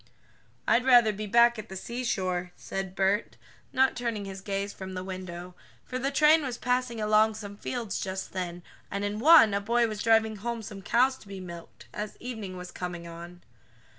[0.67, 3.37] "I'd rather be back at the seashore," said Bert,
[3.71, 5.53] not turning his gaze from the window,
[5.85, 9.87] for the train was passing along some fields just then, and in one a boy
[9.87, 13.43] was driving home some cows to be milked, as evening was coming on.